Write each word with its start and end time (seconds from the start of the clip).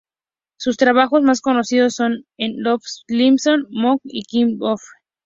Sus 0.57 0.77
trabajos 0.77 1.21
más 1.21 1.41
conocidos 1.41 1.93
son 1.93 2.25
en 2.35 2.63
"Los 2.63 3.03
Simpson", 3.07 3.67
"Monk", 3.69 4.01
y 4.03 4.23
"King 4.23 4.57
of 4.59 4.81
the 4.81 4.85
Hill". 4.87 5.03